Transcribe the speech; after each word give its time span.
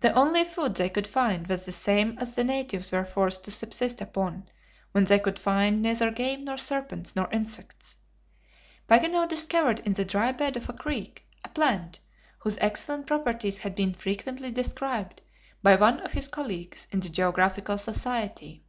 The 0.00 0.10
only 0.14 0.42
food 0.42 0.74
they 0.74 0.88
could 0.88 1.06
find 1.06 1.46
was 1.46 1.64
the 1.64 1.70
same 1.70 2.18
as 2.20 2.34
the 2.34 2.42
natives 2.42 2.90
were 2.90 3.04
forced 3.04 3.44
to 3.44 3.52
subsist 3.52 4.00
upon, 4.00 4.48
when 4.90 5.04
they 5.04 5.20
could 5.20 5.38
find 5.38 5.80
neither 5.80 6.10
game, 6.10 6.44
nor 6.46 6.56
serpents, 6.56 7.14
nor 7.14 7.30
insects. 7.30 7.98
Paganel 8.88 9.28
discovered 9.28 9.78
in 9.86 9.92
the 9.92 10.04
dry 10.04 10.32
bed 10.32 10.56
of 10.56 10.68
a 10.68 10.72
creek, 10.72 11.24
a 11.44 11.48
plant 11.50 12.00
whose 12.40 12.58
excellent 12.58 13.06
properties 13.06 13.58
had 13.58 13.76
been 13.76 13.94
frequently 13.94 14.50
described 14.50 15.22
by 15.62 15.76
one 15.76 16.00
of 16.00 16.10
his 16.14 16.26
colleagues 16.26 16.88
in 16.90 16.98
the 16.98 17.08
Geographical 17.08 17.78
Society. 17.78 18.64